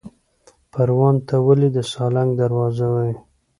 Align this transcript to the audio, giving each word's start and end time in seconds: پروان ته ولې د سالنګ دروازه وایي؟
پروان 0.71 1.15
ته 1.27 1.35
ولې 1.45 1.69
د 1.75 1.79
سالنګ 1.91 2.29
دروازه 2.41 2.85
وایي؟ 2.93 3.15